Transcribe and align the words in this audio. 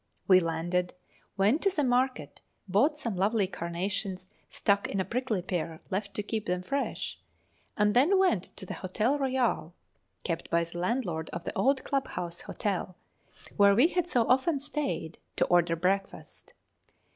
We 0.27 0.39
landed, 0.39 0.95
went 1.37 1.61
to 1.61 1.69
the 1.69 1.83
market, 1.83 2.41
bought 2.67 2.97
some 2.97 3.15
lovely 3.15 3.45
carnations 3.45 4.31
stuck 4.49 4.87
in 4.89 4.99
a 4.99 5.05
prickly 5.05 5.43
pear 5.43 5.79
leaf 5.91 6.11
to 6.13 6.23
keep 6.23 6.47
them 6.47 6.63
fresh, 6.63 7.19
and 7.77 7.93
then 7.93 8.17
went 8.17 8.45
to 8.57 8.65
the 8.65 8.73
Hôtel 8.73 9.19
Royal 9.19 9.75
kept 10.23 10.49
by 10.49 10.63
the 10.63 10.79
landlord 10.79 11.29
of 11.29 11.43
the 11.43 11.55
old 11.55 11.83
Club 11.83 12.07
House 12.07 12.41
Hotel, 12.41 12.95
where 13.57 13.75
we 13.75 13.89
had 13.89 14.07
so 14.07 14.27
often 14.27 14.59
stayed 14.59 15.19
to 15.35 15.45
order 15.45 15.75
breakfast. 15.75 16.53